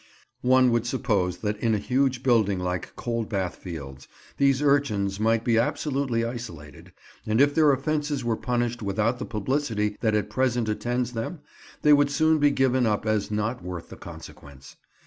One 0.41 0.71
would 0.71 0.87
suppose 0.87 1.37
that 1.41 1.59
in 1.59 1.75
a 1.75 1.77
huge 1.77 2.23
building 2.23 2.57
like 2.57 2.95
Coldbath 2.95 3.57
Fields 3.57 4.07
these 4.37 4.59
urchins 4.59 5.19
might 5.19 5.43
be 5.43 5.59
absolutely 5.59 6.25
isolated, 6.25 6.91
and 7.27 7.39
if 7.39 7.53
their 7.53 7.71
offences 7.71 8.23
were 8.25 8.35
punished 8.35 8.81
without 8.81 9.19
the 9.19 9.25
publicity 9.25 9.97
that 10.01 10.15
at 10.15 10.27
present 10.31 10.67
attends 10.67 11.13
them, 11.13 11.41
they 11.83 11.93
would 11.93 12.09
soon 12.09 12.39
be 12.39 12.49
given 12.49 12.87
up 12.87 13.05
as 13.05 13.29
not 13.29 13.61
worth 13.61 13.89
the 13.89 13.95
consequence. 13.95 14.75